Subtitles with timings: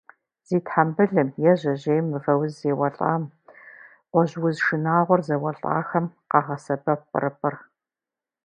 [0.47, 3.23] Зи тхьэмбылым е жьэжьейм мывэуз еуэлӏам,
[4.11, 7.55] гъуэжь уз шынагъуэр зэуэлӏахэм къагъэсэбэп пӏырыпӏыр.